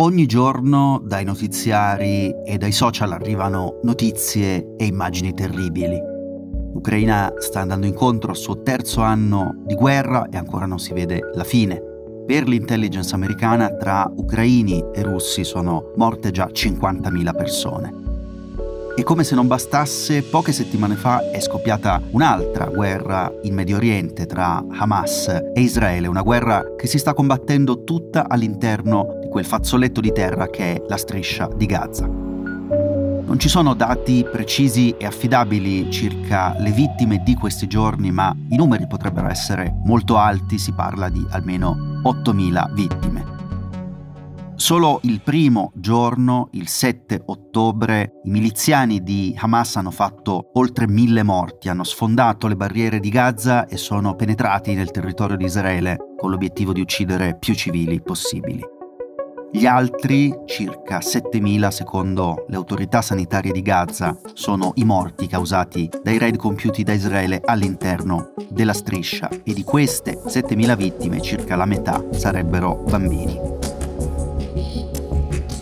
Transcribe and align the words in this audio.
Ogni 0.00 0.26
giorno 0.26 1.00
dai 1.02 1.24
notiziari 1.24 2.32
e 2.44 2.56
dai 2.56 2.70
social 2.70 3.10
arrivano 3.10 3.80
notizie 3.82 4.76
e 4.76 4.86
immagini 4.86 5.34
terribili. 5.34 6.00
L'Ucraina 6.72 7.32
sta 7.38 7.62
andando 7.62 7.84
incontro 7.84 8.30
al 8.30 8.36
suo 8.36 8.62
terzo 8.62 9.00
anno 9.00 9.56
di 9.66 9.74
guerra 9.74 10.28
e 10.28 10.36
ancora 10.36 10.66
non 10.66 10.78
si 10.78 10.92
vede 10.92 11.32
la 11.34 11.42
fine. 11.42 11.82
Per 12.24 12.46
l'intelligence 12.46 13.12
americana 13.12 13.74
tra 13.74 14.08
ucraini 14.14 14.84
e 14.94 15.02
russi 15.02 15.42
sono 15.42 15.90
morte 15.96 16.30
già 16.30 16.46
50.000 16.46 17.36
persone. 17.36 18.07
E 18.98 19.04
come 19.04 19.22
se 19.22 19.36
non 19.36 19.46
bastasse, 19.46 20.24
poche 20.24 20.50
settimane 20.50 20.96
fa 20.96 21.30
è 21.30 21.38
scoppiata 21.38 22.02
un'altra 22.10 22.64
guerra 22.64 23.32
in 23.42 23.54
Medio 23.54 23.76
Oriente 23.76 24.26
tra 24.26 24.60
Hamas 24.70 25.28
e 25.28 25.60
Israele, 25.60 26.08
una 26.08 26.22
guerra 26.22 26.74
che 26.76 26.88
si 26.88 26.98
sta 26.98 27.14
combattendo 27.14 27.84
tutta 27.84 28.26
all'interno 28.28 29.18
di 29.20 29.28
quel 29.28 29.44
fazzoletto 29.44 30.00
di 30.00 30.10
terra 30.12 30.48
che 30.48 30.74
è 30.74 30.82
la 30.88 30.96
striscia 30.96 31.48
di 31.54 31.66
Gaza. 31.66 32.06
Non 32.08 33.36
ci 33.38 33.48
sono 33.48 33.74
dati 33.74 34.26
precisi 34.28 34.92
e 34.98 35.06
affidabili 35.06 35.88
circa 35.92 36.56
le 36.58 36.72
vittime 36.72 37.22
di 37.22 37.36
questi 37.36 37.68
giorni, 37.68 38.10
ma 38.10 38.34
i 38.48 38.56
numeri 38.56 38.88
potrebbero 38.88 39.28
essere 39.28 39.72
molto 39.84 40.16
alti, 40.16 40.58
si 40.58 40.72
parla 40.72 41.08
di 41.08 41.24
almeno 41.30 42.00
8.000 42.02 42.74
vittime. 42.74 43.37
Solo 44.60 44.98
il 45.04 45.20
primo 45.20 45.70
giorno, 45.76 46.48
il 46.52 46.66
7 46.66 47.22
ottobre, 47.26 48.14
i 48.24 48.30
miliziani 48.30 49.04
di 49.04 49.32
Hamas 49.38 49.76
hanno 49.76 49.92
fatto 49.92 50.50
oltre 50.54 50.88
mille 50.88 51.22
morti, 51.22 51.68
hanno 51.68 51.84
sfondato 51.84 52.48
le 52.48 52.56
barriere 52.56 52.98
di 52.98 53.08
Gaza 53.08 53.68
e 53.68 53.76
sono 53.76 54.16
penetrati 54.16 54.74
nel 54.74 54.90
territorio 54.90 55.36
di 55.36 55.44
Israele 55.44 55.96
con 56.18 56.30
l'obiettivo 56.30 56.72
di 56.72 56.80
uccidere 56.80 57.36
più 57.38 57.54
civili 57.54 58.02
possibili. 58.02 58.60
Gli 59.52 59.64
altri, 59.64 60.36
circa 60.44 60.98
7.000 60.98 61.68
secondo 61.68 62.44
le 62.48 62.56
autorità 62.56 63.00
sanitarie 63.00 63.52
di 63.52 63.62
Gaza, 63.62 64.18
sono 64.34 64.72
i 64.74 64.84
morti 64.84 65.28
causati 65.28 65.88
dai 66.02 66.18
raid 66.18 66.36
compiuti 66.36 66.82
da 66.82 66.92
Israele 66.92 67.40
all'interno 67.44 68.34
della 68.50 68.74
striscia 68.74 69.30
e 69.44 69.54
di 69.54 69.62
queste 69.62 70.18
7.000 70.26 70.76
vittime 70.76 71.20
circa 71.20 71.54
la 71.54 71.64
metà 71.64 72.04
sarebbero 72.10 72.82
bambini. 72.88 73.57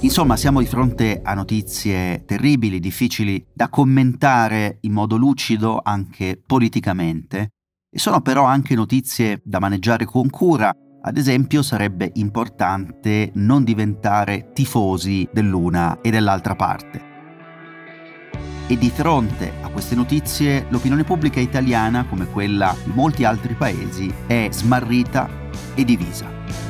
Insomma, 0.07 0.37
siamo 0.37 0.61
di 0.61 0.67
fronte 0.67 1.21
a 1.21 1.35
notizie 1.35 2.25
terribili, 2.25 2.79
difficili 2.79 3.45
da 3.53 3.69
commentare 3.69 4.79
in 4.83 4.93
modo 4.93 5.17
lucido 5.17 5.81
anche 5.83 6.41
politicamente, 6.47 7.49
e 7.91 7.99
sono 7.99 8.21
però 8.21 8.45
anche 8.45 8.77
notizie 8.77 9.41
da 9.43 9.59
maneggiare 9.59 10.05
con 10.05 10.31
cura. 10.31 10.73
Ad 11.03 11.17
esempio 11.17 11.61
sarebbe 11.61 12.13
importante 12.15 13.33
non 13.35 13.65
diventare 13.65 14.53
tifosi 14.55 15.29
dell'una 15.33 16.01
e 16.01 16.11
dell'altra 16.11 16.55
parte. 16.55 17.03
E 18.69 18.79
di 18.79 18.91
fronte 18.91 19.55
a 19.61 19.71
queste 19.71 19.97
notizie 19.97 20.67
l'opinione 20.69 21.03
pubblica 21.03 21.41
italiana, 21.41 22.07
come 22.07 22.27
quella 22.27 22.77
di 22.85 22.93
molti 22.95 23.25
altri 23.25 23.55
paesi, 23.55 24.15
è 24.29 24.47
smarrita 24.53 25.29
e 25.75 25.85
divisa. 25.85 26.66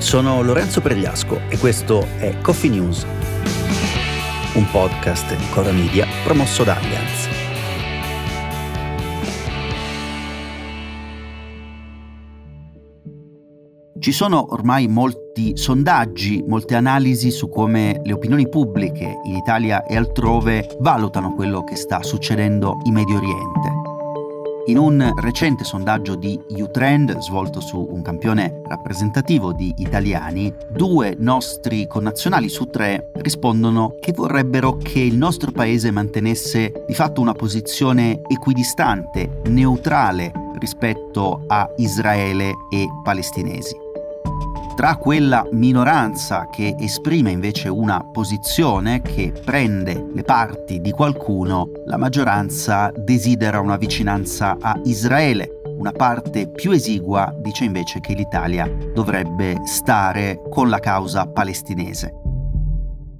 Sono 0.00 0.42
Lorenzo 0.42 0.80
Pregliasco 0.80 1.42
e 1.50 1.58
questo 1.58 2.04
è 2.18 2.38
Coffee 2.40 2.70
News, 2.70 3.06
un 4.54 4.66
podcast 4.70 5.36
di 5.36 5.44
Cora 5.50 5.70
Media 5.72 6.06
promosso 6.24 6.64
da 6.64 6.74
Allianz. 6.74 7.28
Ci 13.98 14.12
sono 14.12 14.52
ormai 14.52 14.88
molti 14.88 15.56
sondaggi, 15.56 16.42
molte 16.48 16.74
analisi 16.74 17.30
su 17.30 17.50
come 17.50 18.00
le 18.02 18.14
opinioni 18.14 18.48
pubbliche 18.48 19.20
in 19.24 19.36
Italia 19.36 19.84
e 19.84 19.96
altrove 19.96 20.76
valutano 20.80 21.34
quello 21.34 21.62
che 21.62 21.76
sta 21.76 22.02
succedendo 22.02 22.80
in 22.84 22.94
Medio 22.94 23.18
Oriente. 23.18 23.79
In 24.70 24.78
un 24.78 25.14
recente 25.16 25.64
sondaggio 25.64 26.14
di 26.14 26.40
Utrend 26.50 27.18
svolto 27.18 27.58
su 27.58 27.88
un 27.90 28.02
campione 28.02 28.62
rappresentativo 28.68 29.52
di 29.52 29.74
italiani, 29.78 30.54
due 30.70 31.16
nostri 31.18 31.88
connazionali 31.88 32.48
su 32.48 32.66
tre 32.66 33.10
rispondono 33.14 33.96
che 33.98 34.12
vorrebbero 34.12 34.76
che 34.76 35.00
il 35.00 35.16
nostro 35.16 35.50
paese 35.50 35.90
mantenesse 35.90 36.84
di 36.86 36.94
fatto 36.94 37.20
una 37.20 37.32
posizione 37.32 38.20
equidistante, 38.28 39.40
neutrale 39.46 40.30
rispetto 40.60 41.42
a 41.48 41.68
Israele 41.78 42.52
e 42.70 42.86
palestinesi 43.02 43.89
tra 44.80 44.96
quella 44.96 45.46
minoranza 45.52 46.48
che 46.48 46.74
esprime 46.78 47.30
invece 47.30 47.68
una 47.68 48.02
posizione 48.02 49.02
che 49.02 49.30
prende 49.44 50.06
le 50.14 50.22
parti 50.22 50.80
di 50.80 50.90
qualcuno, 50.90 51.68
la 51.84 51.98
maggioranza 51.98 52.90
desidera 52.96 53.60
una 53.60 53.76
vicinanza 53.76 54.56
a 54.58 54.80
Israele. 54.84 55.60
Una 55.76 55.92
parte 55.92 56.50
più 56.50 56.70
esigua 56.70 57.30
dice 57.42 57.64
invece 57.64 58.00
che 58.00 58.14
l'Italia 58.14 58.66
dovrebbe 58.94 59.60
stare 59.66 60.40
con 60.48 60.70
la 60.70 60.78
causa 60.78 61.26
palestinese. 61.26 62.14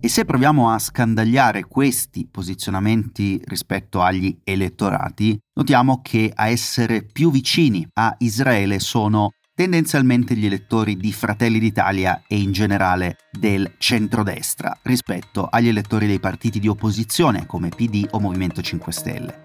E 0.00 0.08
se 0.08 0.24
proviamo 0.24 0.70
a 0.70 0.78
scandagliare 0.78 1.64
questi 1.64 2.26
posizionamenti 2.26 3.38
rispetto 3.44 4.00
agli 4.00 4.34
elettorati, 4.44 5.38
notiamo 5.52 6.00
che 6.00 6.32
a 6.34 6.48
essere 6.48 7.02
più 7.04 7.30
vicini 7.30 7.86
a 7.98 8.14
Israele 8.20 8.78
sono 8.78 9.32
tendenzialmente 9.60 10.34
gli 10.36 10.46
elettori 10.46 10.96
di 10.96 11.12
Fratelli 11.12 11.58
d'Italia 11.58 12.22
e 12.26 12.38
in 12.38 12.50
generale 12.50 13.18
del 13.30 13.74
centrodestra 13.76 14.74
rispetto 14.84 15.46
agli 15.50 15.68
elettori 15.68 16.06
dei 16.06 16.18
partiti 16.18 16.58
di 16.58 16.66
opposizione 16.66 17.44
come 17.44 17.68
PD 17.68 18.06
o 18.12 18.20
Movimento 18.20 18.62
5 18.62 18.90
Stelle. 18.90 19.40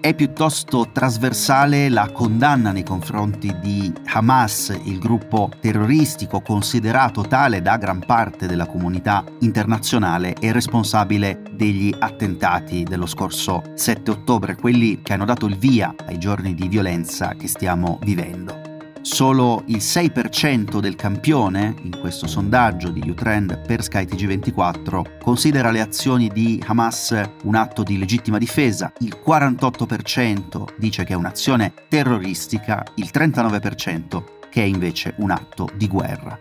È 0.00 0.14
piuttosto 0.14 0.88
trasversale 0.92 1.90
la 1.90 2.10
condanna 2.10 2.72
nei 2.72 2.84
confronti 2.84 3.54
di 3.60 3.92
Hamas, 4.06 4.74
il 4.84 4.98
gruppo 4.98 5.50
terroristico 5.60 6.40
considerato 6.40 7.20
tale 7.20 7.60
da 7.60 7.76
gran 7.76 8.02
parte 8.06 8.46
della 8.46 8.64
comunità 8.64 9.26
internazionale 9.40 10.32
e 10.40 10.52
responsabile 10.52 11.42
degli 11.52 11.94
attentati 11.98 12.82
dello 12.82 13.04
scorso 13.06 13.62
7 13.74 14.10
ottobre, 14.10 14.56
quelli 14.56 15.02
che 15.02 15.12
hanno 15.12 15.26
dato 15.26 15.44
il 15.44 15.58
via 15.58 15.94
ai 16.06 16.16
giorni 16.16 16.54
di 16.54 16.66
violenza 16.66 17.34
che 17.34 17.46
stiamo 17.46 17.98
vivendo. 18.04 18.61
Solo 19.02 19.64
il 19.66 19.78
6% 19.78 20.78
del 20.78 20.94
campione, 20.94 21.74
in 21.82 21.98
questo 22.00 22.28
sondaggio 22.28 22.88
di 22.88 23.10
Utrend 23.10 23.60
per 23.66 23.80
SkyTG24, 23.80 25.18
considera 25.20 25.72
le 25.72 25.80
azioni 25.80 26.28
di 26.28 26.62
Hamas 26.64 27.20
un 27.42 27.56
atto 27.56 27.82
di 27.82 27.98
legittima 27.98 28.38
difesa, 28.38 28.92
il 29.00 29.20
48% 29.26 30.74
dice 30.78 31.02
che 31.02 31.14
è 31.14 31.16
un'azione 31.16 31.74
terroristica, 31.88 32.84
il 32.94 33.10
39% 33.12 34.22
che 34.48 34.62
è 34.62 34.66
invece 34.66 35.14
un 35.18 35.32
atto 35.32 35.68
di 35.74 35.88
guerra 35.88 36.40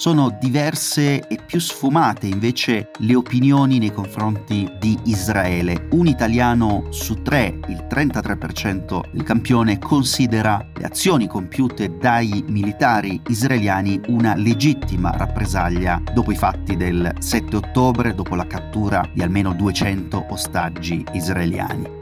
sono 0.00 0.34
diverse 0.40 1.28
e 1.28 1.38
più 1.44 1.60
sfumate 1.60 2.26
invece 2.26 2.88
le 3.00 3.14
opinioni 3.14 3.78
nei 3.78 3.92
confronti 3.92 4.66
di 4.78 4.98
Israele. 5.04 5.88
Un 5.90 6.06
italiano 6.06 6.86
su 6.88 7.20
tre, 7.20 7.58
il 7.68 7.86
33% 7.86 9.02
del 9.12 9.22
campione, 9.24 9.78
considera 9.78 10.66
le 10.74 10.84
azioni 10.84 11.26
compiute 11.26 11.98
dai 11.98 12.42
militari 12.48 13.20
israeliani 13.26 14.00
una 14.06 14.34
legittima 14.34 15.10
rappresaglia 15.10 16.00
dopo 16.14 16.32
i 16.32 16.36
fatti 16.36 16.78
del 16.78 17.12
7 17.18 17.56
ottobre, 17.56 18.14
dopo 18.14 18.34
la 18.34 18.46
cattura 18.46 19.06
di 19.12 19.20
almeno 19.20 19.52
200 19.52 20.28
ostaggi 20.30 21.04
israeliani. 21.12 21.99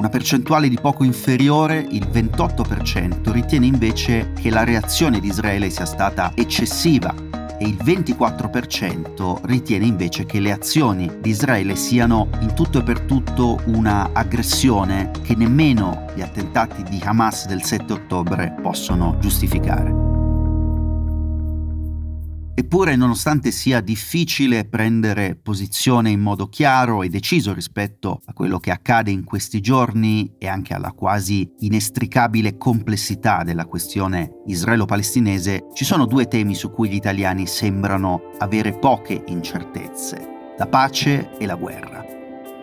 Una 0.00 0.08
percentuale 0.08 0.70
di 0.70 0.78
poco 0.80 1.04
inferiore, 1.04 1.86
il 1.90 2.08
28%, 2.10 3.30
ritiene 3.32 3.66
invece 3.66 4.32
che 4.32 4.48
la 4.48 4.64
reazione 4.64 5.20
di 5.20 5.28
Israele 5.28 5.68
sia 5.68 5.84
stata 5.84 6.32
eccessiva 6.34 7.14
e 7.58 7.66
il 7.66 7.76
24% 7.76 9.40
ritiene 9.42 9.84
invece 9.84 10.24
che 10.24 10.40
le 10.40 10.52
azioni 10.52 11.18
di 11.20 11.28
Israele 11.28 11.76
siano 11.76 12.30
in 12.40 12.54
tutto 12.54 12.78
e 12.78 12.82
per 12.82 13.00
tutto 13.00 13.60
una 13.66 14.08
aggressione 14.14 15.10
che 15.22 15.34
nemmeno 15.34 16.06
gli 16.14 16.22
attentati 16.22 16.82
di 16.84 16.98
Hamas 17.04 17.46
del 17.46 17.62
7 17.62 17.92
ottobre 17.92 18.56
possono 18.62 19.18
giustificare. 19.20 20.09
Eppure, 22.60 22.94
nonostante 22.94 23.52
sia 23.52 23.80
difficile 23.80 24.66
prendere 24.66 25.34
posizione 25.34 26.10
in 26.10 26.20
modo 26.20 26.46
chiaro 26.50 27.02
e 27.02 27.08
deciso 27.08 27.54
rispetto 27.54 28.20
a 28.26 28.34
quello 28.34 28.58
che 28.58 28.70
accade 28.70 29.10
in 29.10 29.24
questi 29.24 29.62
giorni 29.62 30.34
e 30.38 30.46
anche 30.46 30.74
alla 30.74 30.92
quasi 30.92 31.50
inestricabile 31.60 32.58
complessità 32.58 33.44
della 33.44 33.64
questione 33.64 34.42
israelo-palestinese, 34.44 35.68
ci 35.72 35.86
sono 35.86 36.04
due 36.04 36.28
temi 36.28 36.54
su 36.54 36.70
cui 36.70 36.90
gli 36.90 36.96
italiani 36.96 37.46
sembrano 37.46 38.32
avere 38.40 38.78
poche 38.78 39.22
incertezze, 39.28 40.54
la 40.58 40.66
pace 40.66 41.30
e 41.38 41.46
la 41.46 41.54
guerra. 41.54 42.04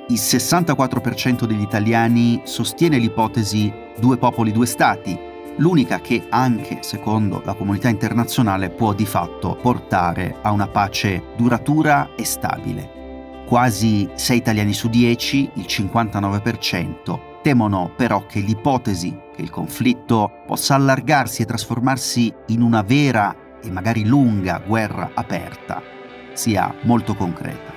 Il 0.09 0.19
64% 0.19 1.45
degli 1.45 1.61
italiani 1.61 2.41
sostiene 2.43 2.99
l'ipotesi 2.99 3.73
due 3.99 4.17
popoli, 4.17 4.51
due 4.51 4.67
stati, 4.67 5.26
l'unica 5.57 5.99
che 5.99 6.27
anche 6.29 6.79
secondo 6.81 7.41
la 7.45 7.53
comunità 7.53 7.89
internazionale 7.89 8.69
può 8.69 8.93
di 8.93 9.05
fatto 9.05 9.57
portare 9.61 10.37
a 10.41 10.51
una 10.51 10.67
pace 10.67 11.23
duratura 11.35 12.09
e 12.15 12.25
stabile. 12.25 13.43
Quasi 13.45 14.09
6 14.13 14.37
italiani 14.37 14.73
su 14.73 14.89
10, 14.89 15.51
il 15.53 15.65
59%, 15.67 17.19
temono 17.41 17.91
però 17.95 18.25
che 18.25 18.39
l'ipotesi 18.39 19.17
che 19.33 19.41
il 19.41 19.49
conflitto 19.49 20.43
possa 20.45 20.75
allargarsi 20.75 21.41
e 21.41 21.45
trasformarsi 21.45 22.33
in 22.47 22.61
una 22.61 22.81
vera 22.81 23.35
e 23.61 23.71
magari 23.71 24.05
lunga 24.05 24.61
guerra 24.65 25.11
aperta 25.13 25.81
sia 26.33 26.73
molto 26.81 27.15
concreta. 27.15 27.76